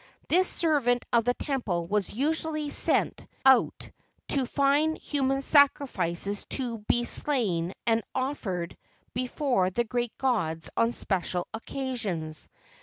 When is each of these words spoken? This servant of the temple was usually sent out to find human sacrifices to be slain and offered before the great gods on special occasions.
This 0.29 0.47
servant 0.47 1.05
of 1.13 1.25
the 1.25 1.35
temple 1.35 1.85
was 1.85 2.11
usually 2.11 2.71
sent 2.71 3.23
out 3.45 3.87
to 4.29 4.47
find 4.47 4.97
human 4.97 5.43
sacrifices 5.43 6.43
to 6.45 6.79
be 6.87 7.03
slain 7.03 7.73
and 7.85 8.01
offered 8.15 8.75
before 9.13 9.69
the 9.69 9.83
great 9.83 10.17
gods 10.17 10.71
on 10.75 10.91
special 10.91 11.47
occasions. 11.53 12.49